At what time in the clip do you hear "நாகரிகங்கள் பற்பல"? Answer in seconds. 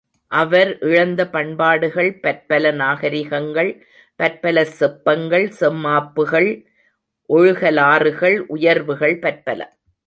2.73-4.63